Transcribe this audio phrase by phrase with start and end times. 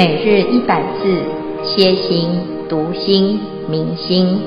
[0.00, 1.22] 每日一百字，
[1.62, 2.30] 歇心、
[2.70, 4.40] 读心、明心，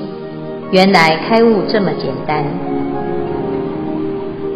[0.72, 2.44] 原来开悟这么简单。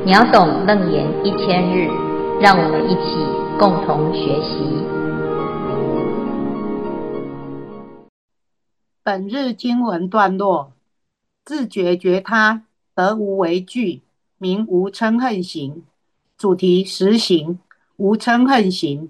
[0.05, 1.89] 秒懂楞严一千日，
[2.41, 3.15] 让我们一起
[3.61, 4.59] 共同学习。
[9.05, 10.73] 本日经文段落：
[11.45, 12.63] 自觉觉他，
[12.97, 14.01] 得无为具，
[14.37, 15.85] 名无嗔恨行。
[16.37, 17.61] 主题：实行
[17.99, 19.09] 无嗔恨行。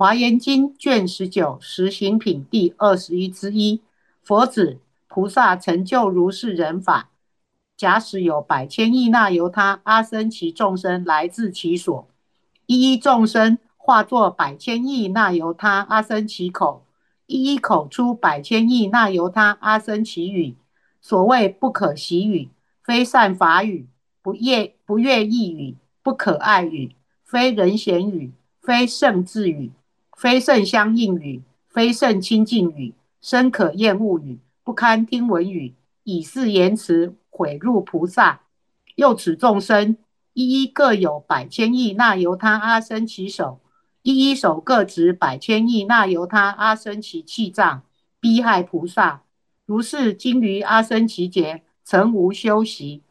[0.00, 3.82] 华严经卷十九实行品第二十一之一，
[4.22, 7.10] 佛子菩萨成就如是人法，
[7.76, 12.08] 假使有百千亿那由他阿僧祇众生来自其所，
[12.64, 16.82] 一一众生化作百千亿那由他阿僧祇口，
[17.26, 20.56] 一一口出百千亿那由他阿僧祇语。
[21.02, 22.48] 所谓不可习语，
[22.82, 23.86] 非善法语，
[24.22, 28.32] 不悦不悦意语，不可爱语，非人贤语，
[28.62, 29.70] 非圣智语。
[30.20, 38.42] 非圣相应语，非胜清净语，深可厌恶语，不堪听闻语，以是言辞毁入菩萨。
[38.96, 39.96] 又此众生，
[40.34, 43.60] 一一各有百千亿那由他阿僧只手，
[44.02, 47.82] 一一手各执百千亿那由他阿僧只气杖，
[48.20, 49.22] 逼害菩萨。
[49.64, 53.02] 如是经于阿僧只劫，曾无休息。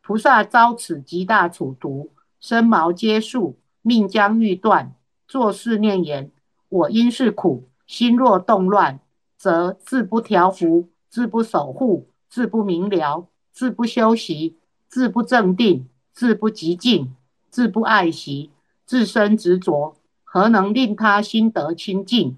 [0.00, 4.94] 菩萨遭此极大处毒，身毛皆竖，命将欲断，
[5.28, 6.30] 作是念言。
[6.68, 9.00] 我因是苦，心若动乱，
[9.36, 14.56] 则自不调伏，自不守护，自不明了，自不修习，
[14.88, 17.14] 自不正定，自不极静，
[17.50, 18.50] 自不爱惜，
[18.84, 22.36] 自生执着，何能令他心得清净？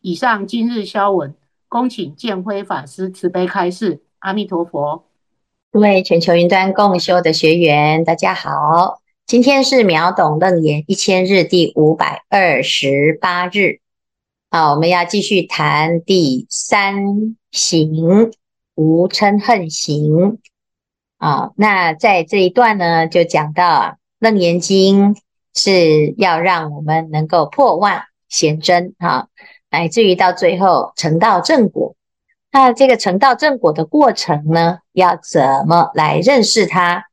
[0.00, 1.34] 以上今日消文，
[1.68, 4.00] 恭请建辉法师慈悲开示。
[4.20, 5.04] 阿弥陀佛。
[5.70, 9.02] 各位全球云端共修的学员，大家好。
[9.26, 13.80] 今天是秒懂楞严一千日第五百二十八日，
[14.52, 18.30] 好，我们要继续谈第三行
[18.76, 20.38] 无嗔恨行。
[21.18, 25.16] 啊，那在这一段呢，就讲到楞严经
[25.52, 29.26] 是要让我们能够破妄显真，哈，
[29.72, 31.96] 乃至于到最后成道正果。
[32.52, 37.05] 那这个成道正果的过程呢，要怎么来认识它？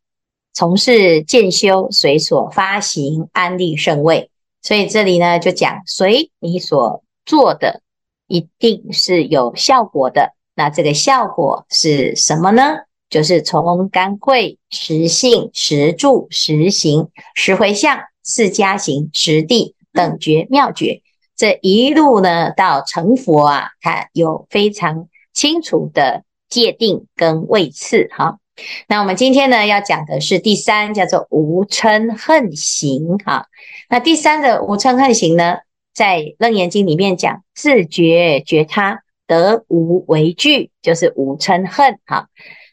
[0.53, 4.30] 从事建修，随所发行安立胜位。
[4.62, 7.81] 所以这里呢，就讲随你所做的，
[8.28, 10.34] 一定是有效果的。
[10.56, 12.75] 那这个效果是什么呢？
[13.09, 21.02] 就是从干慧、实信、实住、实行、实回向、四加行、实地等觉妙觉，
[21.36, 28.40] 这一路呢到成佛啊，它有非常清楚的界定跟位次哈。
[28.88, 33.47] 那我们今天呢要讲的是第三，叫做无嗔恨行哈。
[33.90, 35.58] 那第三的无嗔恨行呢，
[35.94, 42.28] 在楞严经里面讲，自觉觉他得无为具，就是无嗔恨哈。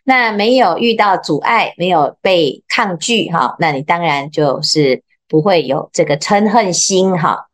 [0.04, 7.46] 那没有遇到阻碍，没有被抗拒哈，那你当然就是不会有这个嗔恨心哈。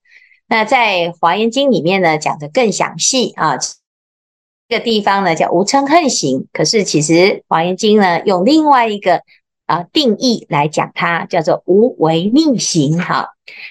[0.48, 3.58] 那在华严经里面呢讲得更详细啊。
[4.68, 9.22] 这个地方呢叫无嗔恨行，可是其实华严经呢用另外一个
[9.66, 12.98] 啊定义来讲它，叫做无为逆行。
[12.98, 13.28] 哈，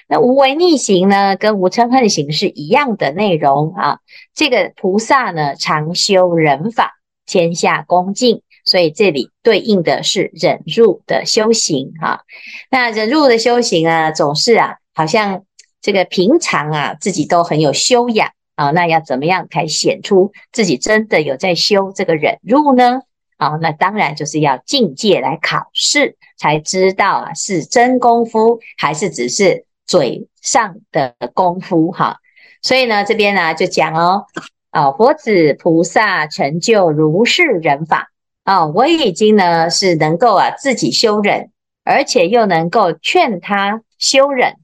[0.08, 3.98] 那无为逆行呢跟无嗔恨行是一样的内容啊。
[4.34, 6.94] 这个菩萨呢常修忍法，
[7.26, 11.92] 天下恭敬，所以这里对应的是忍辱的修行。
[12.00, 12.22] 哈，
[12.70, 15.42] 那忍辱的修行啊，总是啊好像
[15.82, 18.30] 这个平常啊自己都很有修养。
[18.56, 23.02] 啊，那要怎么样才显出自己真的有在修这个忍辱呢？
[23.36, 32.16] 啊，那当然就是要境界来考试，才知道啊是真功夫还是只是嘴上的功夫哈。
[32.62, 34.24] 所以呢，这边呢就讲哦，
[34.70, 38.10] 啊，佛子菩萨成就如是人法
[38.44, 41.50] 啊，我已经呢是能够啊自己修忍，
[41.84, 44.54] 而且又能够劝他修忍，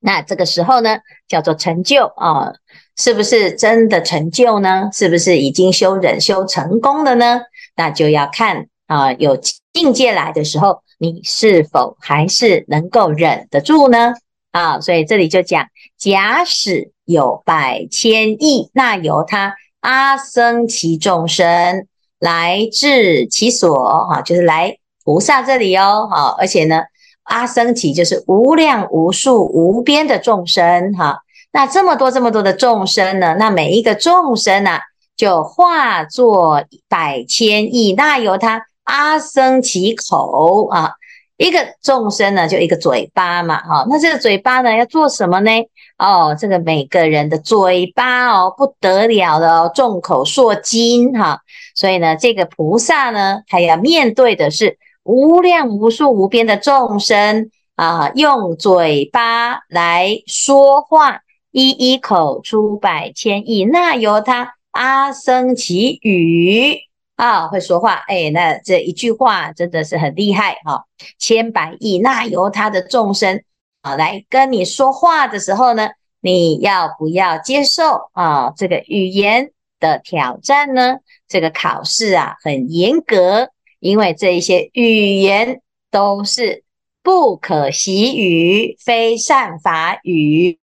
[0.00, 2.54] 那这个时候呢叫做成就啊。
[2.96, 4.88] 是不是真的成就呢？
[4.92, 7.40] 是不是已经修忍修成功了呢？
[7.76, 9.36] 那就要看啊，有
[9.72, 14.14] 境界来的时候，你是否还是能够忍得住呢？
[14.52, 15.66] 啊，所以这里就讲，
[15.98, 21.88] 假使有百千亿那由他阿僧只众生
[22.20, 26.82] 来至其所，哈，就是来菩萨这里哦，好，而且呢，
[27.24, 31.18] 阿僧祇就是无量无数无边的众生，哈。
[31.54, 33.36] 那这么多这么多的众生呢？
[33.38, 34.80] 那每一个众生呢、啊，
[35.16, 40.90] 就化作百千亿那由他阿僧只口啊，
[41.36, 45.50] 一个众生呢，就一个嘴巴嘛，哈，那这个嘴巴呢，要做什么呢？
[45.96, 51.38] 哦，这个每个人的嘴巴哦，不得了的哦，众口铄金哈，
[51.76, 61.20] 所以呢，这个菩萨呢，他要面对的是无量无数无边的众生啊，用嘴巴来说话，
[61.54, 66.80] 一一口出百千亿，那由他阿僧祇语。
[67.14, 70.84] 啊，会说话，哎，那这一句话真的是很厉害哈、
[71.16, 73.44] 千百亿那由他的众生
[73.82, 75.90] 啊来跟你说话的时候呢，
[76.20, 78.52] 你要不要接受啊？
[78.56, 80.96] 这个语言的挑战呢？
[81.28, 85.60] 这个考试啊很严格，因为这一些语言
[85.92, 86.64] 都是
[87.00, 90.58] 不可习语，非善法语，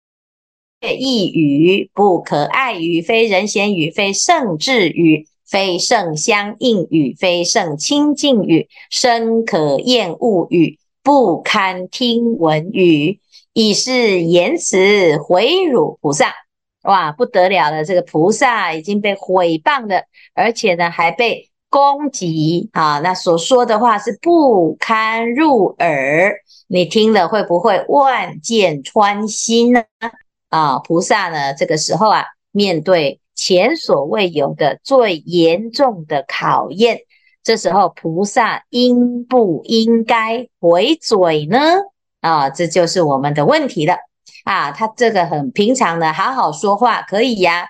[0.81, 5.27] 异语，不可爱语，非人贤语，非圣智语。
[5.51, 13.19] 非圣相应语，非圣清净语，深可厌恶语，不堪听闻语，
[13.55, 16.35] 以是言辞毁辱菩萨。
[16.83, 17.83] 哇，不得了了！
[17.83, 20.03] 这个菩萨已经被毁谤了，
[20.35, 22.99] 而且呢还被攻击啊！
[22.99, 26.35] 那所说的话是不堪入耳，
[26.67, 29.83] 你听了会不会万箭穿心呢？
[30.49, 33.21] 啊，菩萨呢这个时候啊，面对。
[33.41, 37.03] 前所未有的最严重的考验，
[37.45, 41.61] 这时候菩萨应不应该回嘴呢？
[42.21, 43.95] 啊，这就是我们的问题了
[44.43, 44.73] 啊！
[44.73, 47.69] 他这个很平常的好好说话可以呀，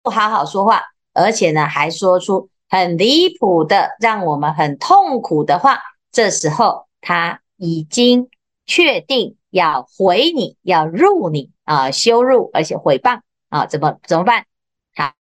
[0.00, 0.80] 不好好说话，
[1.12, 5.80] 而且呢还说出很离谱的让我们很痛苦的话，
[6.12, 8.28] 这时候他已经
[8.64, 14.44] 确定要回你，要入你啊，羞辱而且诽谤啊，怎么怎么办？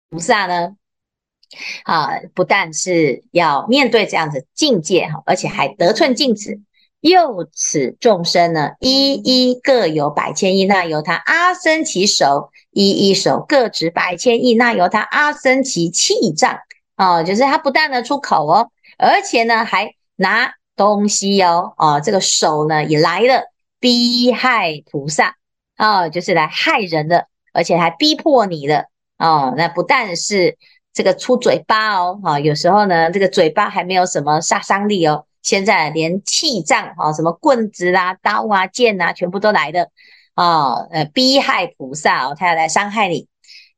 [0.10, 0.76] 菩萨呢，
[1.86, 6.60] 啊，不但是要面对这样的境界哈，而且还得寸进尺。
[7.00, 16.60] 又此众生呢，一一各有百千亿，那由他阿僧只手，一一手各执百千亿，那由他阿僧只气藏。
[16.96, 23.46] 哦，就是他不但呢出口哦，而且呢还拿东西哦，哦，这个手呢也来了，
[23.80, 25.36] 逼害菩萨，
[25.78, 28.88] 哦，就是来害人的，而且还逼迫你的。
[29.18, 30.58] 哦，那不但是
[30.94, 39.90] 这个出嘴巴哦，哈，有时候呢，这个嘴巴还没有什么杀伤力哦，现在连气仗啊，什么棍子啦、刀啊、剑啊，全部都来的
[40.34, 43.28] 啊，呃，逼害菩萨哦，他要来伤害你。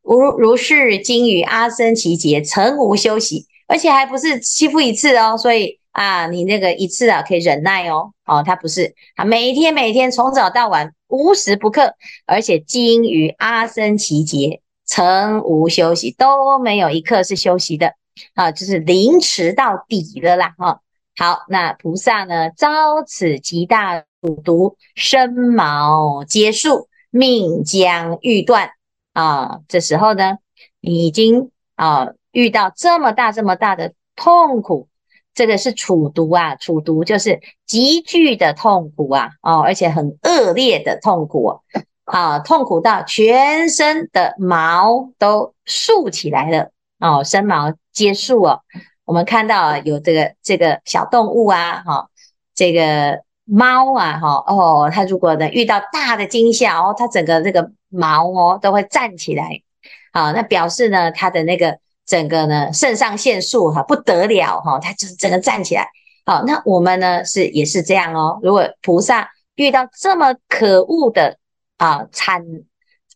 [0.01, 14.61] 如如是经于阿僧只劫，曾无休息，而且还不是欺负一次哦，所以啊，你那个一次啊可以忍耐哦，哦，他不是，他每天每天从早到晚无时不刻，而且经于阿僧只劫。
[14.87, 17.95] 曾无休息，都没有一刻是休息的
[18.35, 20.79] 啊，就是凌迟到底了啦哈。
[21.17, 28.73] 好，那菩萨呢，遭此极大苦毒，身毛皆竖，命将欲断
[29.13, 29.61] 啊。
[29.67, 30.37] 这时候呢，
[30.81, 34.87] 你已经啊遇到这么大这么大的痛苦，
[35.35, 41.45] 这个是处毒啊，处毒就是极具的痛苦啊，哦，而且很恶劣的痛苦
[42.05, 42.39] 啊。
[42.39, 48.61] 痛苦到全身的毛都竖起来了哦，身毛皆竖哦。
[49.03, 52.09] 我们看到有这个这个小动物啊，哈、哦，
[52.55, 59.61] 这个猫啊，哈，哦，它如果呢遇到大的惊吓哦，它整个这个毛哦都会站起来，
[60.11, 65.87] 啊，那表示呢它的那个整个呢肾上腺素哈不得了哈，它就是整个站起来。
[66.25, 68.39] 好，那我们呢是也是这样哦。
[68.41, 71.37] 如果菩萨遇到这么可恶的，
[71.77, 72.43] 啊，惨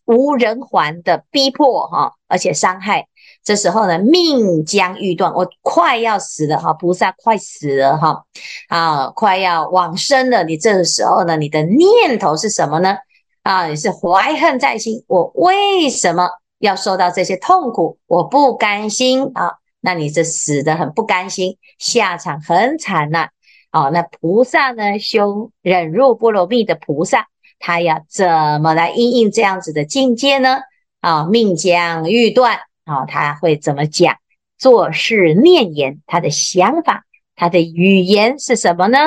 [0.04, 3.06] 无人寰的逼迫哈、而且伤害，
[3.44, 8.24] 这时候呢，命将欲断，我快要死了哈，菩萨快死了哈，
[8.68, 10.44] 啊，快要往生了。
[10.44, 12.96] 你这个时候呢，你的念头是什么呢？
[13.42, 16.28] 啊，你是怀恨在心，我为什么
[16.60, 17.98] 要受到这些痛苦？
[18.06, 23.30] 我不甘心啊，那你这死得很不甘心，下场很惨呐、
[23.72, 27.26] 哦、那菩萨呢，修忍辱波罗蜜的菩萨。
[27.58, 28.26] 他要怎
[28.62, 30.60] 么来应应这样子的境界呢？
[31.00, 34.16] 啊，命将欲断啊，他会怎么讲？
[34.56, 37.04] 做事念言，他的想法，
[37.36, 38.98] 他的语言是什么呢？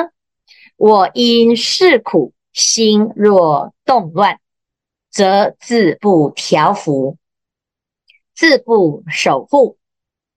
[0.76, 4.38] 我因是苦，心若动乱，
[5.10, 7.16] 则自不调伏，
[8.34, 9.76] 自不守护，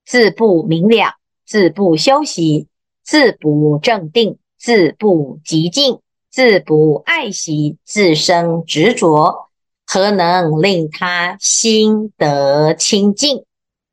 [0.05, 2.67] 自不明了，自不修习，
[3.03, 5.99] 自不正定，自不极静。
[6.29, 9.49] 自不爱惜，自生执着，
[9.87, 13.43] 何能令他心得清净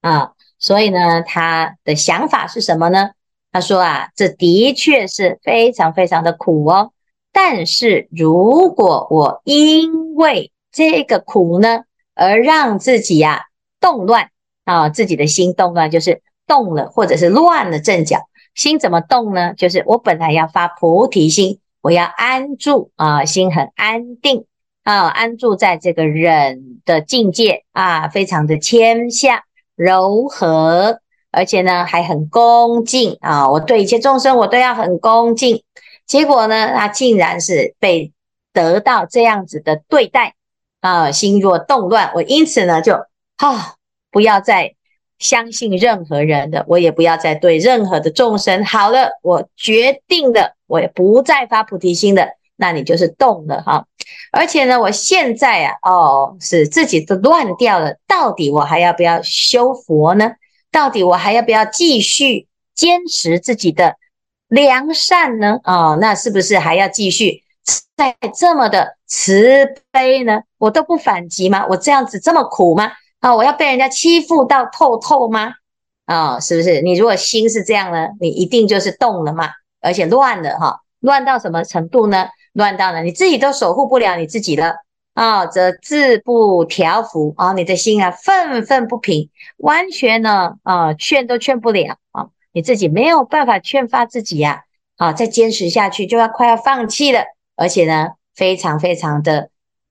[0.03, 0.33] 啊？
[0.59, 3.13] 所以呢，他的想法是什么呢？
[3.51, 6.93] 他说啊，这的确是非常非常的苦哦。
[7.33, 11.85] 但是如果我因为这个苦呢，
[12.15, 13.45] 而让自己呀、
[13.85, 14.31] 动乱
[14.65, 18.21] 啊，自己的心动乱，就是动了或者是乱了阵脚。
[18.55, 19.53] 心怎么动呢？
[19.53, 24.47] 就是我本来要发菩提心，我要安住啊，心很安定
[24.85, 29.45] 啊，安住在这个忍的境界啊，非常的谦下
[29.77, 31.01] 柔和，
[31.31, 33.51] 而且呢还很恭敬啊。
[33.51, 35.63] 我对一切众生我都要很恭敬。
[36.07, 38.13] 结果呢，他竟然是被
[38.55, 40.35] 得到这样子的对待
[40.81, 43.05] 啊，心若动乱，我因此呢就
[43.45, 43.75] 啊，
[44.11, 44.75] 不要再
[45.19, 53.87] 相信任何人的，我也不要再对任何的众生好了，我决定了，我也不再发菩提心的，那你就是动了哈。
[54.33, 60.33] 而且呢，我现在啊，哦，是自己都乱掉了，到底我还要不要修佛呢？
[60.73, 63.97] 到底我还要不要继续坚持自己的？
[64.49, 65.59] 良善呢？
[65.65, 67.43] 哦，那是不是还要继续
[67.95, 70.41] 再这么的慈悲呢？
[70.57, 71.67] 我都不反击吗？
[71.69, 72.93] 我这样子这么苦吗？
[73.25, 75.55] 啊、我要被人家欺负到透透吗？
[76.05, 76.83] 啊、是不是？
[76.83, 79.49] 你如果心是这样呢，你一定就是动了嘛，
[79.81, 82.29] 而且乱了哈，乱到什么程度呢？
[82.53, 84.75] 乱到了你自己都守护不了你自己了
[85.15, 92.27] 啊、则自不调伏啊，你的心啊愤愤不平，完全呢啊劝都劝不了啊。
[92.53, 94.65] 你自己没有办法劝发自己呀，
[94.99, 97.25] 啊，再坚持下去就要快要放弃了，
[97.57, 99.49] 而且呢，非常非常的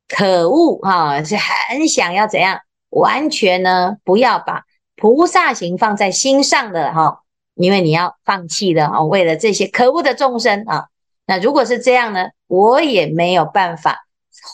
[0.07, 2.59] 可恶哈，是很想要怎样，
[2.93, 4.63] 完全呢不要把
[4.95, 7.21] 菩萨行放在心上的哈，
[7.55, 10.88] 因为你要放弃了啊，为了这些可恶的众生啊，
[11.27, 14.05] 那如果是这样呢，我也没有办法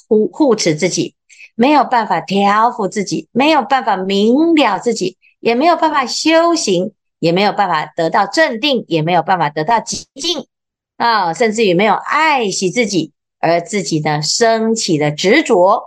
[0.08, 1.16] 护护持自己，
[1.56, 6.94] 没有办法调伏自己，没有办法明了自己，也没有办法修行。
[7.22, 10.48] 也没有办法得到镇定，也没有办法得到寂静
[10.96, 15.84] 啊，甚至于没有爱惜自己，而自己呢升起了执着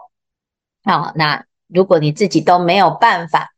[0.85, 1.12] 好。
[1.14, 3.50] 那如果你自己都没有办法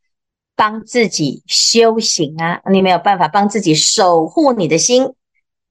[0.57, 5.13] 帮自己修行啊，你没有办法帮自己守护你的心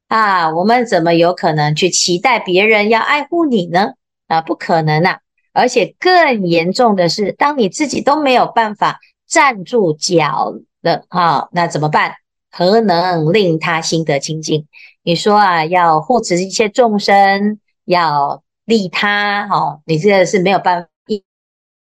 [0.07, 3.93] 啊，我们怎么有可能去期待别人要爱护你呢？
[4.27, 5.19] 啊，不可能啊！
[5.53, 10.55] 而且更严重的是，当你自己都没有办法站住脚。
[10.83, 12.15] 的哈，那怎么办？
[12.51, 14.67] 何能令他心得清净？
[15.01, 20.89] 你说啊，要护持一切众生，要利他，哈，你这个是没有办法。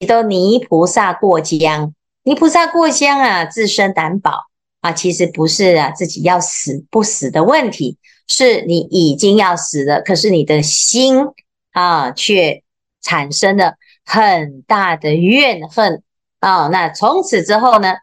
[0.04, 4.44] 都泥菩萨过江，泥菩萨过江啊，自身难保
[4.80, 4.92] 啊。
[4.92, 11.26] 其实不是啊，自己要死不死的问题，是你已经要死了，可是你的心
[11.72, 12.62] 啊，却
[13.02, 16.02] 产生了很大的怨恨
[16.40, 16.68] 啊。
[16.68, 17.94] 那从此之后呢？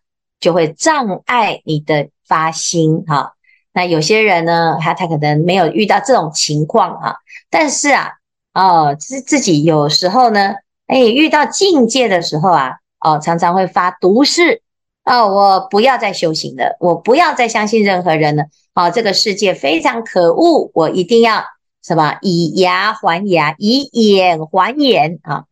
[0.42, 3.34] 就会障碍你的发心哈，
[3.74, 7.16] 那有些人呢，他他可能没有遇到这种情况啊，
[7.52, 8.10] 但是啊，
[8.56, 10.56] 哦，自自己有时候呢，
[10.92, 14.62] 哎，遇到境界的时候啊，哦，常常会发毒誓，
[15.06, 18.44] 哦，我不要再修行了，我不要再相信任何人了，
[18.76, 21.46] 哦，这个世界非常可恶，我一定要
[21.82, 25.46] 什么以牙还牙，以眼还眼啊，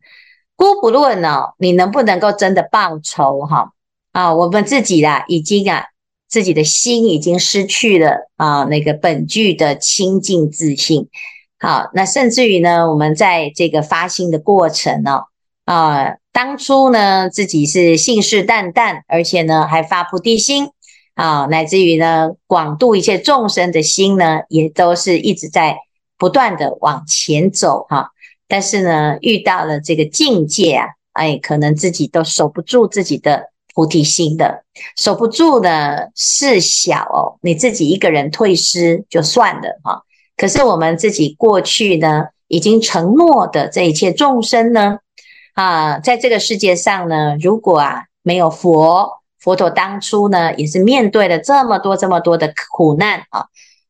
[0.56, 3.72] 姑不论哦，你能不能够真的报仇哈？
[4.12, 5.86] 啊，我们自己啦，已经啊，
[6.28, 11.08] 自己的心已经失去了啊，那个本具的清净自信。
[11.58, 15.24] 好，那甚至于呢，我们在这个发心的过程呢，
[15.70, 20.70] 啊，当初呢，自己是信誓旦旦，而且呢，还发菩提心
[21.14, 25.76] 啊，乃至于呢，广度一切众生的心呢，也都是一直在
[26.18, 28.10] 不断的往前走哈、
[28.48, 33.50] 但是呢，遇到了这个境界啊，哎，可能自己都守不住自己的。
[33.72, 34.64] 菩提心的
[34.96, 40.02] 守不住呢，事小哦，你自己一个人退失就算了哈。
[40.36, 44.98] 可是我们自己过去呢，已经承诺的这一切众生呢，
[45.54, 53.46] 啊，在这个世界上呢，如果啊没有佛，佛陀当初呢也是面对了这么多这么多的苦难啊。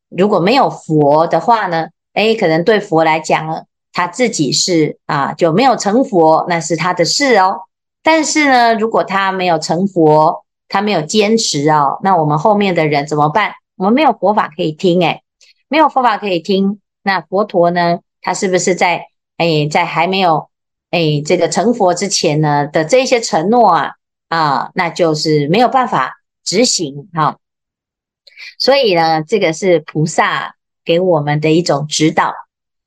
[0.09, 3.63] 如果没有佛的话呢，诶，可能对佛来讲呢，
[3.93, 7.61] 他自己是啊就没有成佛，那是他的事哦。
[8.03, 13.53] 但是呢，如果他没有成佛，他没有坚持哦，那我们后面的人怎么办？
[13.77, 15.21] 我们没有佛法可以听，诶，
[15.67, 17.99] 没有佛法可以听，那佛陀呢？
[18.21, 20.49] 他是不是在诶，在还没有
[20.91, 23.91] 诶这个成佛之前呢的这些承诺啊
[24.29, 27.37] 啊，那就是没有办法执行哈。
[28.57, 30.55] 所以呢，这个是菩萨
[30.85, 32.33] 给我们的一种指导。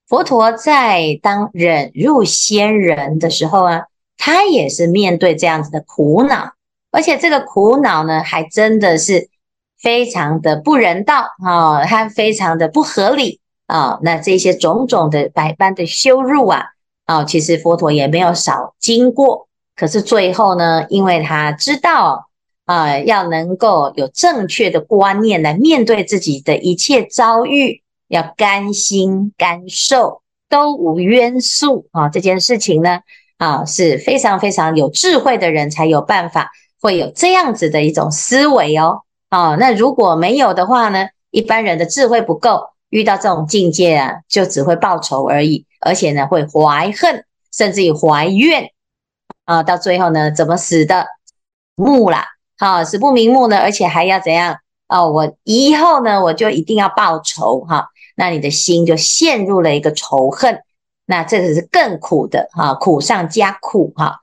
[0.06, 3.82] 佛陀在当忍入仙人的时候啊。
[4.16, 6.52] 他也是面对这样子的苦恼，
[6.92, 9.28] 而且这个苦恼呢，还真的是
[9.76, 13.98] 非常的不人道啊，它非常的不合理啊。
[14.02, 16.68] 那这些种种的百般的羞辱啊，
[17.04, 19.48] 啊，其实佛陀也没有少经过。
[19.76, 22.28] 可是最后呢，因为他知道
[22.64, 32.08] 啊，要能够有正确的观念来面对自己的一切遭遇，要甘心甘受，都无冤诉啊。
[32.08, 33.00] 这件事情呢，
[33.36, 39.00] 啊，是非常非常有智慧的人才有办法会有这样子的一种思维哦。
[39.28, 48.70] 啊，那如果没有的话呢，一般人的智慧不够，遇到这种境界啊，就只会报仇而已，而且呢，会怀恨，甚至于怀怨
[49.44, 51.06] 啊，到最后呢，怎么死的？
[51.76, 52.26] 目啦，
[52.56, 54.58] 好，死不瞑目呢，而且还要怎样？
[54.86, 60.62] 哦，我以后呢，我就一定要报仇哈，那你的心就陷入了一个仇恨，
[61.04, 64.20] 那这个是更苦的哈，苦上加苦哈。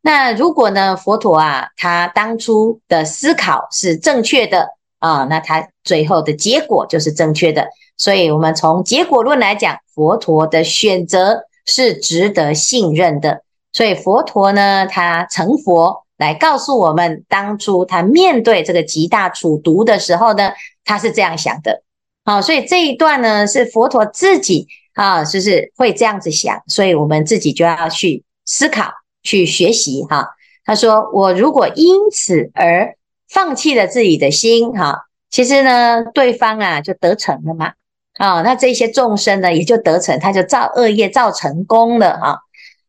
[0.00, 4.68] 那如果呢，佛陀啊，他当初的思考是正确的
[5.00, 7.66] 啊，那他最后的结果就是正确的。
[8.02, 13.42] 所以，我们从结果论来讲，佛陀的选择是值得信任的。
[13.72, 20.50] 所以，佛陀呢，他成佛来告诉我们，当初他面对这个极大处毒的时候呢，
[20.84, 21.82] 他是这样想的。
[22.24, 28.92] 好，所以这一段呢，是佛陀自己啊，就是会这样子想，所以我们自己就要去思考。
[29.24, 30.30] 去学习哈，
[30.64, 32.96] 他说：“我如果因此而
[33.28, 37.74] 放弃了自己的心哈，其实呢，对方啊就得逞了嘛，
[38.18, 42.38] 啊，那这些众生呢也就得逞，他就造恶业造成功了哈。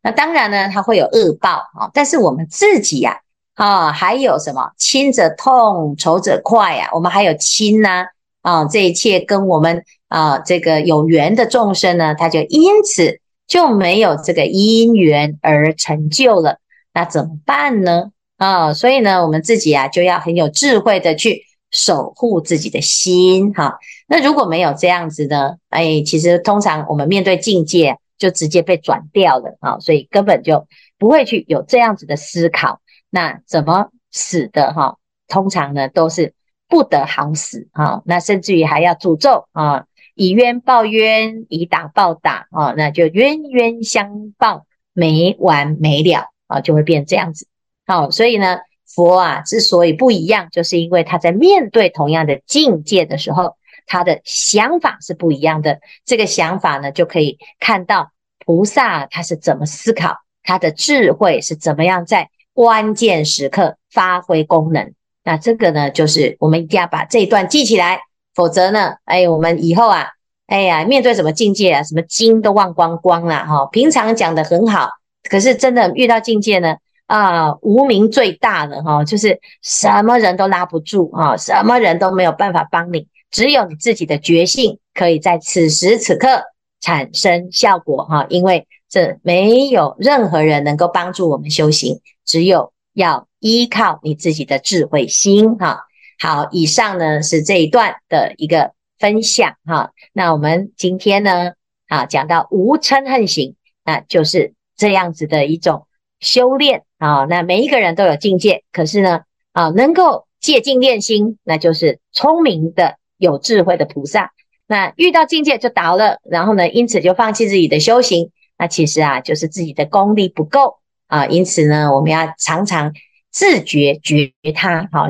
[0.02, 1.50] 那当然呢，他会有恶报
[1.80, 3.20] 啊，但是我们自己呀，
[3.56, 8.06] 啊，还有什么亲者痛，仇者快呀，我们还有亲呐，
[8.42, 16.60] 啊，这一切跟我们啊这个有缘的众生呢，他就因此。”就没有这个因缘而成就了，
[16.94, 18.10] 那怎么办呢？
[18.38, 23.78] 啊，所以呢，我们自己啊就要很有智慧的去守护自己的心哈。
[24.08, 25.58] 那如果没有这样子呢？
[25.68, 30.66] 哎，其实通常我们面对境界就直接被转掉了啊，所以根本就
[30.98, 32.80] 不会去有这样子的思考。
[33.10, 34.98] 那怎么死的哈？
[35.28, 36.34] 通常呢都是
[36.70, 39.86] 不得好死啊，那甚至于还要诅咒啊。
[40.16, 47.48] 以冤报冤，以打报打啊，那就冤冤相报，没完没了啊，就会变这样子。
[47.88, 48.60] 好，所以呢，
[48.96, 53.56] 佛啊之所以不一样，就是因为他在面对同样的境界的时候，
[53.88, 55.80] 他的想法是不一样的。
[56.06, 58.12] 这个想法呢，就可以看到
[58.46, 64.94] 菩萨他是怎么思考，他的智慧是怎么样在关键时刻发挥功能。
[65.24, 68.02] 那这个呢，就是我们一定要把这一段记起来。
[68.36, 70.08] 否则呢，哎，我们以后啊，
[70.48, 73.68] 哎呀，面对什么境界啊，什么经都忘光光了哈。
[73.72, 74.90] 平常讲的很好，
[75.30, 86.44] 可是真的遇到境界呢，啊，无名最大的哈，就是什么人都拉不住啊，什么人都没有办法帮你，只有你自己的觉性可以在此时此刻
[86.82, 88.26] 产生效果哈。
[88.30, 95.82] 因为这没有任何人能够帮助我们修行，只有要依靠你自己的智慧心哈。
[96.20, 99.92] 好，以上呢是这一段的一个分享哈。
[100.14, 101.52] 那我们今天呢，
[101.88, 105.86] 啊，讲到无嗔恨行，那就是这样子的一种
[106.24, 107.26] 修炼啊。
[107.26, 114.32] 那每一个人都有境界，可是呢，啊，能够借境练心，那就是聪明的、有智慧的菩萨。
[114.66, 121.28] 那遇到境界就倒了，然后呢，因此就放弃自己的修行，那其实啊，就是自己的功力不够啊。
[121.28, 122.94] 因此呢，我们要常常
[123.30, 125.10] 自觉觉他，好。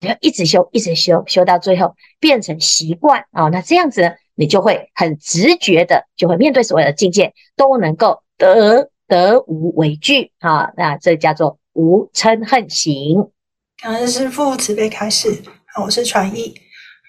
[0.00, 3.50] 要一直修，一直修，修到最后变成习惯啊！
[3.50, 10.70] 那这样子呢，你就会很直觉的，就会面对所有的境界都能够得得无畏惧啊！
[10.76, 13.28] 那这叫做无嗔恨行。
[13.82, 15.42] 感恩师父慈悲开示，
[15.82, 16.54] 我是传译。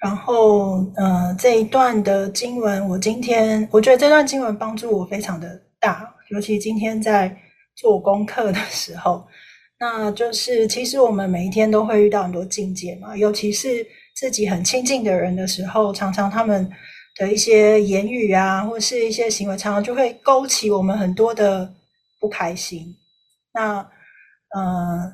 [0.01, 7.37] 然后，呃，这一段的经文，我今天我觉得这段经文帮助我非常的大，尤其今天在
[7.75, 9.23] 做功课的时候。
[9.79, 13.85] 那就是，其实我们每一天都会遇到很多境界嘛，尤其是
[14.15, 16.67] 自己很亲近的人的时候，常常他们
[17.19, 21.71] 的一些言语啊，或是一些行为，常常就会勾起我们很多的
[22.21, 22.95] 不开心。
[23.53, 23.79] 那，
[24.55, 25.13] 呃，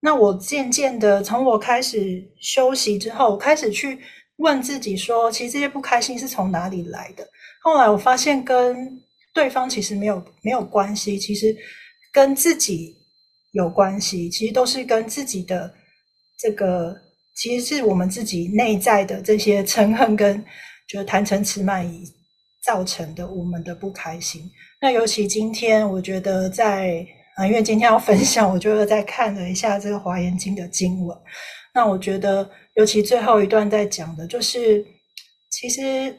[0.00, 3.98] 那我渐渐的从我开始休息之后，开始去
[4.36, 7.26] 问自己说，其实这些不开心是从哪里来的？
[7.62, 9.00] 后来我发现跟
[9.32, 11.56] 对方其实没有没有关系，其实
[12.12, 13.00] 跟自己。
[13.54, 15.74] 有关系，其实都是跟自己的
[16.38, 16.96] 这个，
[17.34, 20.42] 其实是我们自己内在的这些 嗔恨跟
[20.88, 22.02] 就是贪嗔痴慢疑
[22.64, 24.50] 造成的我们的不开心。
[24.82, 31.16] 那尤其今天，我觉得在啊，因为今天要分享，我就在看了一下这个《华严经》的经文。
[31.72, 34.84] 那我觉得，尤其最后一段在讲的，就是
[35.52, 36.12] 其实，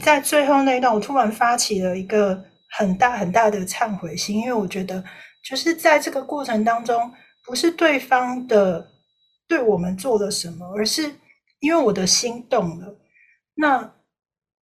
[0.00, 5.02] 在最后那一段，我突然发起了一个很大很大的忏悔心，因为我觉得，
[5.50, 7.12] 就是在这个过程当中，
[7.44, 8.92] 不是对方的
[9.48, 11.12] 对我们做了什么，而是
[11.58, 12.96] 因为我的心动了。
[13.56, 13.92] 那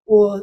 [0.06, 0.40] 我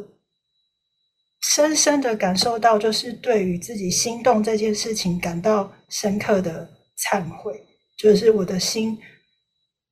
[1.41, 7.63] 深深的感受到，就是对于自己心动这件事情感到深刻的忏悔，
[7.97, 8.97] 就是我的心。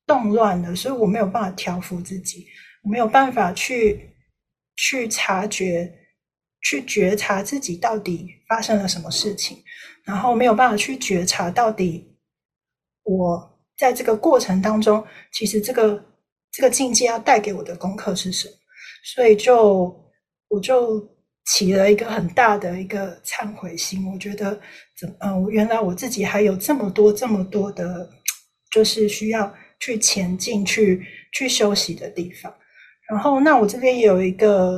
[0.06, 2.44] 动乱了，所以我没有办法调服自己，
[2.82, 4.10] 我没有办法去
[4.74, 5.88] 去察觉、
[6.62, 9.62] 去觉察自己到底发生了什么事情，
[10.02, 12.18] 然后没有办法去觉察到底
[13.04, 16.04] 我在这个过程当中，其实这个
[16.50, 18.54] 这个境界要带给我的功课是什么，
[19.14, 20.10] 所以就
[20.48, 20.98] 我就
[21.46, 24.58] 起了一个很大的一个忏悔心，我觉得
[24.98, 28.08] 怎嗯，原来我自己还有这么多这么多的，
[28.72, 29.54] 就是需要。
[29.82, 32.54] 去前进、去去休息的地方。
[33.08, 34.74] 然后，那我这边也有一个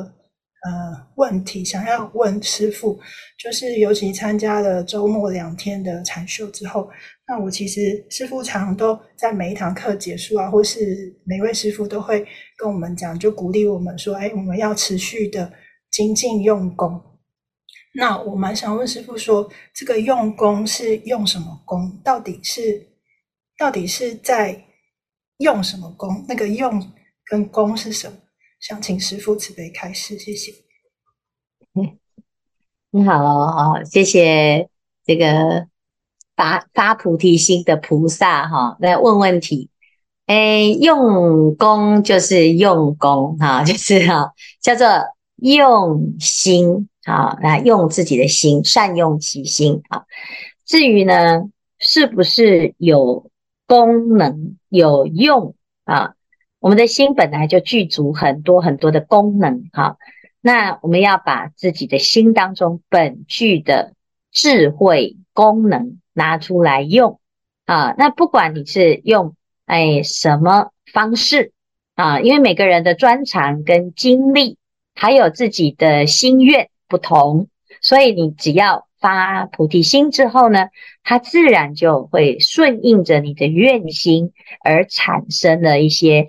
[0.64, 2.96] 呃问题想要问师傅，
[3.36, 6.88] 就是尤其参加了周末两天的禅修之后，
[7.26, 12.24] 那我其实师傅常都在每一堂课结束啊，或是每位师傅都会
[12.56, 15.52] 跟我们讲，就鼓励我们说：“哎，我们要持续的
[15.92, 17.00] 精进用功。”
[17.94, 22.00] 那我蛮想问师父说，这个用功是用什么功？
[22.02, 22.88] 到底是
[23.56, 24.64] 到底是在？
[25.38, 26.24] 用什么功？
[26.28, 26.92] 那个用
[27.24, 28.16] 跟功是什么？
[28.60, 30.52] 想请师父慈悲开示，谢谢。
[32.92, 34.68] 你好，好，谢谢
[35.04, 35.66] 这个
[36.36, 39.68] 发发菩提心的菩萨哈，来问问题。
[40.26, 44.86] 哎，用功就是用功哈， 就是哈，叫做
[45.42, 50.04] 用心啊，来用自己的心，善用其心啊。
[50.64, 53.30] 至于呢，是不是有？
[53.64, 56.12] 功能有用啊，
[56.58, 59.96] 我们的心本来就具足很多很多的功能哈。
[60.42, 63.94] 那我们要把自己的心当中本具的
[64.30, 67.18] 智慧功能拿出来用
[67.64, 67.94] 啊。
[67.96, 71.52] 那不管你是用哎什么方式
[71.94, 74.58] 啊，因为每个人的专长跟经历，
[74.94, 77.48] 还有自己的心愿不同，
[77.80, 78.86] 所以你只要。
[79.02, 80.68] 发菩提心之后呢，
[81.02, 84.30] 它自然就会顺应着你的愿心
[84.62, 86.28] 而产生了一些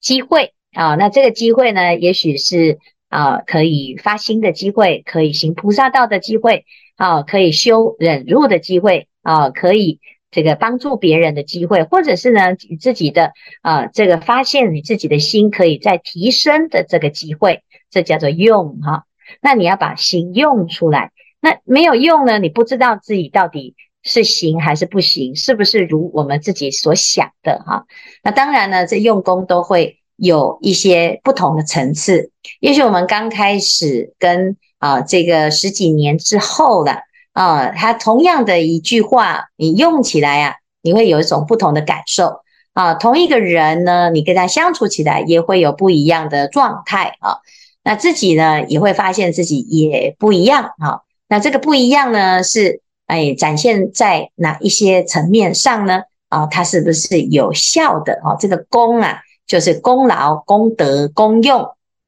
[0.00, 0.94] 机会啊。
[0.94, 2.78] 那这个机会呢，也许是
[3.10, 6.64] 啊可以发心的机会，可以行菩萨道的机会
[6.96, 10.00] 啊，可以修忍辱的机会啊，可以
[10.30, 19.04] 这个帮助别人的机会，或者是呢你自己的啊这个发现你自己的心可以再提升的这个机会，这叫做用哈、
[19.42, 21.10] 那你要把心用出来。
[21.40, 22.38] 那没有用呢？
[22.38, 27.86] 你不知道自己到底是行还是不行，是不是如我们自己所想的哈？
[28.22, 32.30] 那当然呢，这用功都会有一些不同的层次。
[32.60, 36.98] 也许我们刚开始跟啊这个十几年之后了
[37.32, 42.42] 啊，它同样的一句话，你用起来啊，你会有一种不同的感受
[42.74, 42.92] 啊。
[42.92, 47.38] 同一个人呢，你跟他相处起来也会有不一样的状态啊。
[47.82, 51.00] 那自己呢，也会发现自己也不一样啊。
[51.28, 56.02] 那这个不一样呢，是哎展现在哪一些层面上呢？
[56.28, 58.20] 啊，它是不是有效的？
[58.24, 61.62] 哦，这个功啊，就是功劳、功德、功用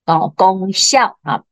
[0.06, 1.42] 哦，功效啊。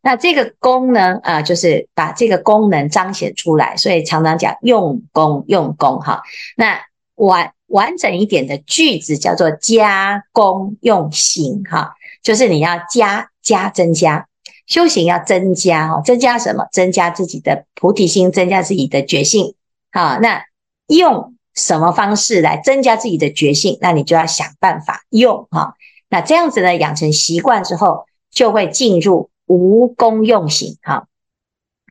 [0.00, 6.22] 那这个功呢，啊，就是把这个功能彰显出来，所以常常讲用功、用功哈。
[6.56, 6.80] 那
[7.14, 11.94] 完完整一点的句子叫做加功用行哈，
[12.26, 14.26] 就是你要加加增加。
[14.66, 16.66] 修行要增加哦，增加什么？
[16.72, 19.54] 增加自己的菩提心，增加自己的觉性。
[19.92, 20.42] 好，那
[20.88, 23.78] 用什么方式来增加自己的觉性？
[23.80, 25.74] 那你就要想办法用哈。
[26.08, 31.06] 那这样子呢，养成习惯之后，就会进入无功用行哈。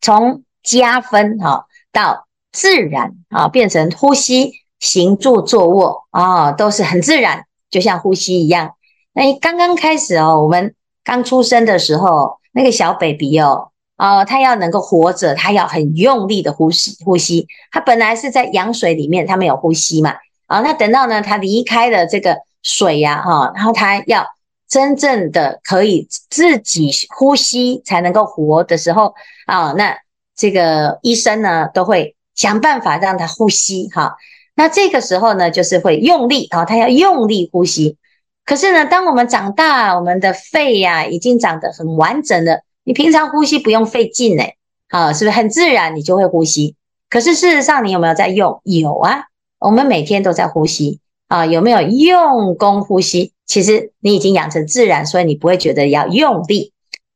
[0.02, 8.76] 从加分哈到自然啊，变成呼吸、行住坐卧啊，都是很自然，就像呼吸一样。
[9.15, 12.38] 那刚刚开始哦，我们刚出生的时候。
[12.58, 13.69] 那个小 baby 哦，
[14.25, 17.45] 他要能够活着，他要很用力的呼吸，呼吸。
[17.69, 20.13] 他本来是在羊水里面，他没有呼吸嘛，
[20.47, 24.25] 啊，那等到呢，他离开了这个水呀，哈，然后他要
[24.69, 29.13] 真正的可以自己呼吸才能够活的时候，
[29.45, 29.97] 啊，那
[30.34, 34.15] 这个医生呢都会想办法让他呼吸，哈，
[34.56, 37.97] 那这个时候呢就是会用力啊，他要用力呼吸。
[38.45, 42.62] 可是呢，当我们长大，我们的肺呀、已经长得很完整了。
[42.84, 44.58] 你平常呼吸不用费劲嘞，
[44.89, 45.95] 啊，是不是很自然？
[45.95, 46.75] 你就会呼吸。
[47.10, 48.62] 可是事实上，你有没有在用？
[48.63, 49.23] 有啊，
[49.60, 50.99] 我们每天都在呼吸。
[51.27, 53.34] 啊，有没有用功呼吸？
[53.47, 56.71] 其实你已经养成自然，所以你不会觉得要用力。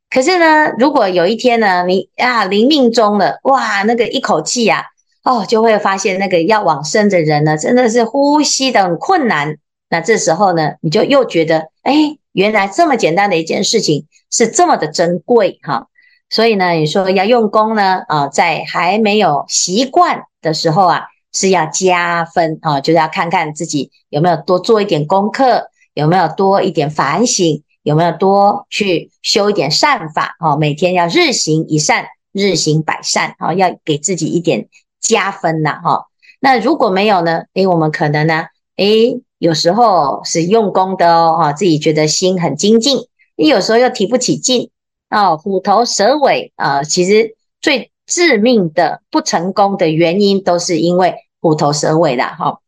[0.09, 4.87] 可是呢，如果有一天呢，你啊临命终了，哇，那个一口气呀、
[5.23, 9.57] 哦，就会发现那个要往生的人呢，真的是呼吸的很困难。
[9.89, 15.88] 那这时候呢，你就又觉得，哎，原来这么简单的一件事情是这么的珍贵哈。
[16.30, 30.56] 所以呢，你说要用功呢，啊，在还没有习惯的时候啊，是要加分啊，就是要看看自己有没有多做一点功课，有没有多一点反省，有没有多去修一点善法啊。
[30.56, 34.67] 每天要日行一善，日行百善啊，要给自己一点
[35.02, 36.06] 加分呐哈。
[36.39, 37.45] 那如果没有呢？
[37.56, 39.19] 诶，我们可能呢，诶。
[39.39, 42.97] 有时候是用功的哦，哈，自己觉得心很精进；
[43.36, 44.69] 你有时候又提不起劲
[45.08, 46.84] 啊，虎头蛇尾啊。
[46.84, 52.60] 其实最致命的不成功的原因，都是因为虎头蛇尾的哈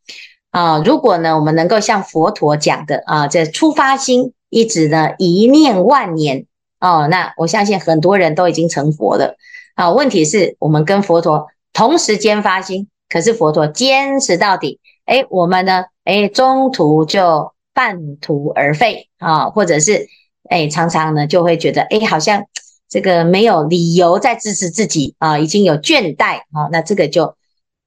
[0.52, 0.82] 啊。
[0.86, 6.46] 如果呢，我们能够像佛陀讲的啊，这出发心一直呢一念万年
[6.80, 9.36] 哦，那我相信很多人都已经成佛了
[9.76, 9.92] 啊。
[9.92, 14.80] 问题是我们跟佛陀同时间发心，可是佛陀坚持到底，
[15.12, 15.84] 诶，我们呢？
[16.06, 20.08] 哎，中途就半途而废啊，或者是
[20.50, 22.46] 哎，常常呢就会觉得哎，好像
[22.88, 27.36] 这个没有理由再支持自己啊，已经有倦怠啊，那这个就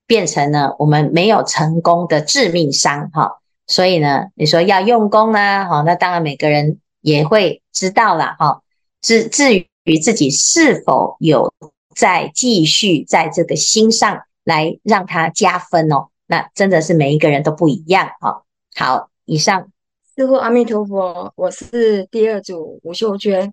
[0.07, 3.39] 变成了我们没有成功的致命伤哈。
[3.67, 8.61] 所以呢，你说要用功呢，哈，那当然每个人也会知道了哈。
[9.01, 11.51] 至至于自己是否有
[11.97, 16.09] 再继续在这个心上来让它加分哦。
[16.27, 18.45] 那真的是每一个人都不一样哦！
[18.75, 19.71] 好，以上。
[20.17, 23.53] 师父阿弥陀佛，我是第二组吴秀娟。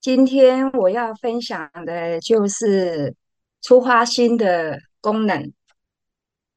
[0.00, 3.14] 今天我要分享的就是
[3.62, 5.52] 初发心的功能，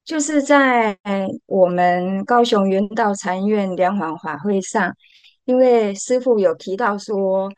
[0.03, 0.97] 就是在
[1.45, 4.95] 我们高雄圆道禅院莲华法会上，
[5.45, 7.51] 因为师父有提到说，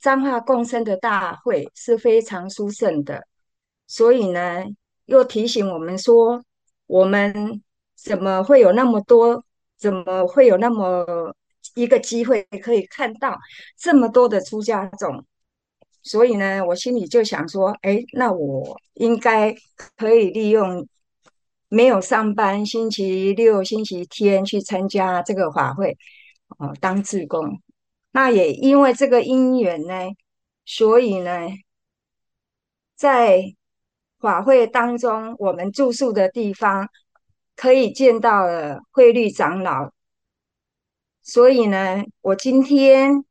[0.00, 3.26] 彰化共生的大会是非常殊胜的，
[3.88, 4.64] 所以呢，
[5.06, 6.44] 又提醒我们说。
[6.94, 7.60] 我们
[7.96, 9.44] 怎么会有那么多？
[9.76, 11.34] 怎么会有那么
[11.74, 13.36] 一个机会可以看到
[13.76, 15.24] 这么多的出家众？
[16.04, 19.52] 所以呢，我心里就想说，哎，那我应该
[19.96, 20.86] 可以利用
[21.68, 25.98] 没有上班，星期六、星期天去参加这个法会，
[26.58, 27.60] 哦，当志工。
[28.12, 29.94] 那也因为这个因缘呢，
[30.64, 31.48] 所以呢，
[32.94, 33.56] 在。
[34.24, 36.88] 法会当中，我们住宿的地方
[37.54, 39.92] 可以见到了慧律长老，
[41.22, 43.24] 所以呢，我今天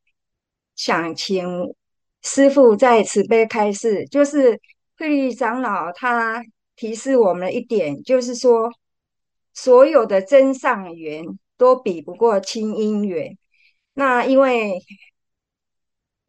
[0.76, 1.76] 想请
[2.22, 4.60] 师父在慈悲开示，就是
[4.98, 6.44] 慧律长老他
[6.76, 8.72] 提示我们一点，就是说
[9.54, 11.26] 所有的真上缘
[11.58, 13.38] 都比不过轻因缘。
[13.94, 14.80] 那因为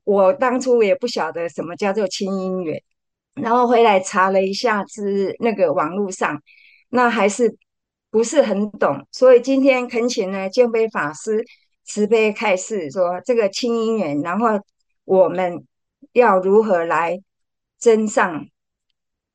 [0.04, 2.82] 我当初也不晓得什么叫做轻因缘。
[3.34, 6.40] 然后回来查了一下之那个网络上，
[6.88, 7.56] 那还是
[8.10, 11.44] 不是很懂，所以今天恳请呢见辉法师
[11.84, 14.60] 慈悲开示说这个清音缘，然后
[15.04, 15.66] 我们
[16.12, 17.20] 要如何来
[17.76, 18.46] 增上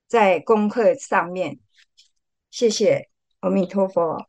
[0.08, 1.60] 在功课上面？
[2.50, 3.10] 谢谢
[3.42, 4.26] 阿弥陀佛。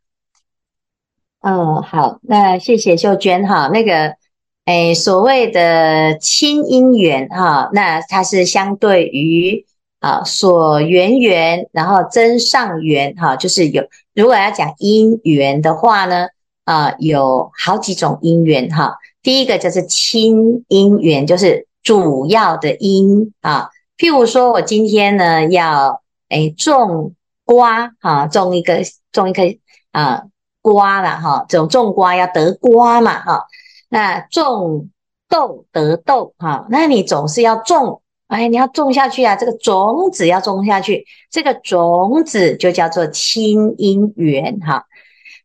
[1.41, 4.17] 嗯，好，那谢谢秀娟哈，那个。
[4.67, 9.67] 哎，所谓的清因缘哈，那它是相对于
[9.99, 13.83] 啊所缘缘，然后增上缘哈，就是有
[14.15, 16.29] 如果要讲因缘的话呢，
[16.65, 18.95] 啊有好几种因缘哈。
[19.23, 23.71] 第一个就是清因缘，就是主要的因啊。
[23.99, 29.43] 譬如说我今天呢要哎种瓜哈，种一个种一颗
[29.91, 30.23] 啊
[30.63, 33.47] 瓜了哈，种种瓜要得瓜嘛哈。
[33.91, 34.89] 那种
[35.29, 44.87] 豆得豆哈，那你总是要种，哎，你要种下去啊，这个种子要种下去，这个种子就叫做轻因缘哈。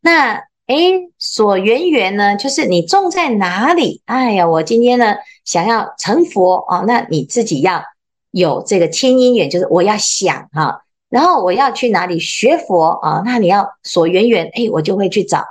[0.00, 0.34] 那
[0.66, 0.76] 哎，
[1.18, 4.02] 所缘缘呢，就是你种在哪里？
[4.06, 7.82] 哎呀，我今天呢想要成佛啊，那你自己要
[8.30, 13.22] 有这个轻因缘，就是我要想哈，然后我要去哪里学佛啊？
[13.24, 15.44] 那你要所缘缘，哎，我就会去找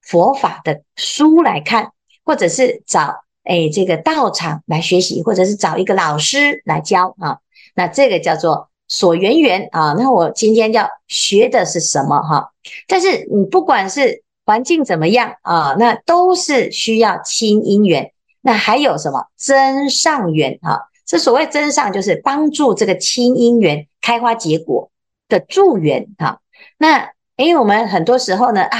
[0.00, 1.92] 佛法的书来看。
[2.24, 7.38] 或者是找诶这个道场来学习，或者是找一个老师来教啊，
[7.74, 9.94] 那这个叫做所缘缘啊。
[9.98, 12.52] 那我今天要学的是什么哈？
[12.86, 18.12] 但是你不管是环境怎么样啊，那都是需要轻因缘。
[18.40, 20.78] 那还有什么增上缘啊？
[21.04, 24.90] 这所谓增上，就是帮助这个轻因缘开花结果
[25.28, 26.40] 的助缘哈。
[26.78, 28.78] 那因为我们很多时候呢啊。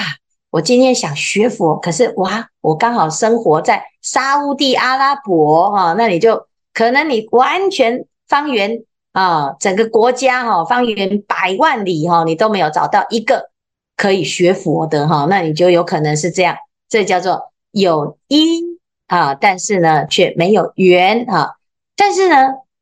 [0.52, 13.48] 我今天想学佛，可是哇，我刚好生活在沙乌地阿拉伯哈，那你就可能你完全方圆啊，整个国家哈，方圆百万里哈，你都没有找到一个
[13.96, 16.54] 可以学佛的哈，那你就有可能是这样，
[16.86, 21.52] 这叫做有因啊，但是呢却没有缘啊，
[21.96, 22.36] 但是呢，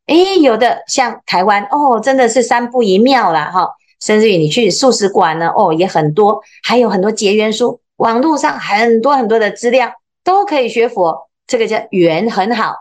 [0.07, 3.77] 诶，有的像台湾哦，真的是三不一庙了哈。
[4.01, 9.93] 甚至于你去素食馆呢，哦，也很多，还有很多结缘书，网络上很多很多的资料
[10.25, 12.75] 都可以学佛，这个叫缘很好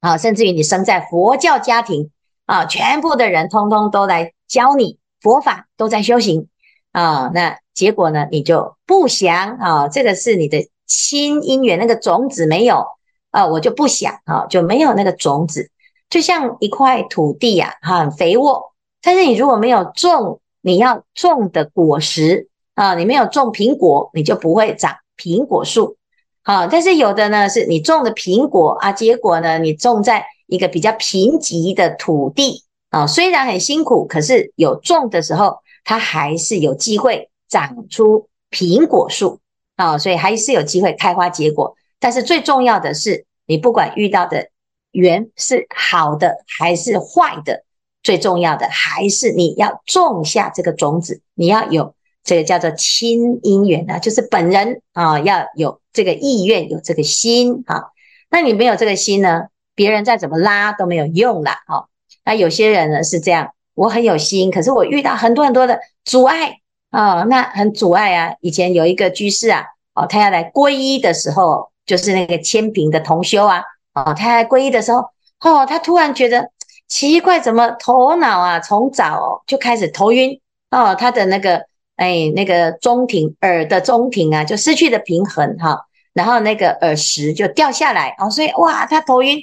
[0.00, 0.18] 啊。
[0.18, 2.10] 甚至于你生在佛教家庭
[2.44, 6.48] 啊，全部的人通通都来教你佛法，都在修行
[6.92, 7.30] 啊。
[7.32, 12.86] 那结果呢，你就不想啊，这个是你的亲因缘，那个种子没有
[13.30, 15.70] 啊，我就不想啊，就没有那个种子，
[16.10, 18.74] 就像一块土地呀，很肥沃。
[19.06, 25.96] 但是你如果没有种你要种的果实啊，你没有种苹果，你就不会长苹果树
[26.42, 26.66] 啊。
[26.66, 39.38] 但是有的呢，是你种的苹果啊，结果呢，你种在一个比较贫瘠的土地啊，虽然很辛苦，可是有种的时候，它还是有机会长出苹果树
[39.76, 41.76] 啊，所以还是有机会开花结果。
[42.00, 44.48] 但是最重要的是，你不管遇到的
[44.90, 47.62] 缘是好的还是坏的。
[48.06, 51.92] 最重要的还是你要种下这个种子，你要有
[52.22, 57.86] 这个叫做亲因缘啊，就是本人啊要有这个意愿，有这个心啊。
[58.30, 61.90] 那你没有这个心呢，别人再怎么拉都没有用了啊。
[62.24, 68.34] 那有些人呢是这样，我很有心，可是我遇到很多很多的阻碍啊，那很阻碍啊。
[68.40, 69.64] 以前有一个居士啊，
[69.94, 73.64] 哦，他要来皈依的时候，就是那个千平的同修啊，
[73.94, 75.00] 哦，他来皈依的时候，
[75.40, 76.52] 哦，他突然觉得。
[76.88, 81.62] 奇怪，怎么头脑啊，从早就开始头晕哦，他的那个
[81.96, 89.38] 哎，那个中庭耳的中庭啊，就失去了平衡哈、然后那个耳石就掉下来哦，所以哇，他头晕。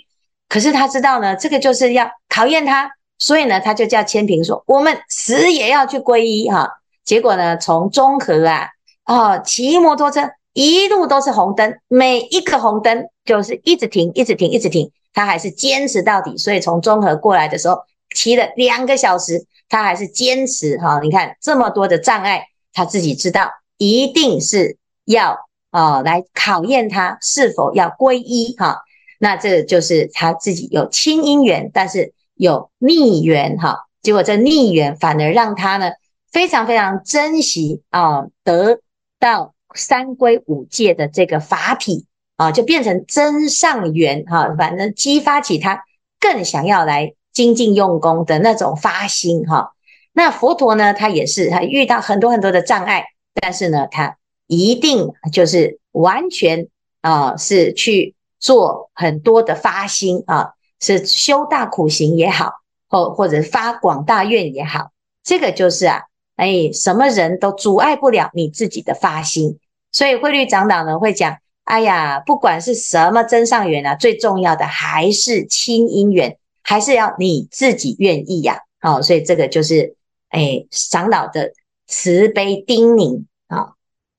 [0.50, 6.70] 可是他知道呢，这个就是要考验他，所以呢，他就叫千平说，我们死也要去皈依哈、
[7.04, 8.70] 结果呢，从中和啊，
[9.06, 14.92] 哦，骑摩托车一路都是红灯，每一个红灯就是一直停，一直停，一直停。
[15.14, 17.78] 他还是坚持到底，所以从中和过来的时候
[18.16, 21.00] 骑了两个小时，他还是坚持哈。
[21.02, 25.38] 你看这么多的障碍，他自己知道一定是要
[25.72, 28.82] 啊来考验他是否要皈依哈。
[29.20, 33.86] 那这就是他自己有亲因缘，但是有逆缘哈。
[34.02, 35.92] 结果这逆缘反而让他呢
[36.32, 38.80] 非常非常珍惜啊，得
[39.20, 42.06] 到三皈五戒的这个法体。
[42.36, 45.84] 啊，就变成增上缘哈，反正激发起他
[46.20, 49.74] 更想要来精进用功的那种发心哈。
[50.14, 54.18] 那佛陀呢，他也是他遇到很多很多的障碍，但是呢，他
[54.48, 56.68] 一定就是完全
[57.02, 62.52] 啊，是去做很多的发心啊，是修大苦行也好，
[62.90, 64.92] 或或者发广大愿也好，
[65.24, 66.02] 这个就是啊，
[66.36, 69.60] 哎，什么人都阻碍不了你自己的发心。
[69.92, 71.38] 所以慧律长老呢会讲。
[71.64, 78.60] 哎呀，不管是什么真上缘啊，最重要的还是亲姻缘，还是要你自己愿意呀。
[78.80, 79.96] 好，所以这个就是
[80.30, 81.54] 哎长老的
[81.88, 83.74] 慈悲叮咛啊。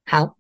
[0.06, 0.36] 好，